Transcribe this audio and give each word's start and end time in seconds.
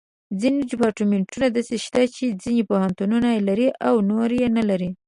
ځینې 0.41 0.61
ډیپارټمنټونه 0.69 1.47
داسې 1.55 1.75
شته 1.85 2.01
چې 2.15 2.25
ځینې 2.43 2.61
پوهنتونونه 2.69 3.27
یې 3.35 3.41
لري 3.49 3.67
او 3.87 3.93
نور 4.09 4.29
یې 4.39 4.47
نه 4.57 4.63
لري. 4.69 4.89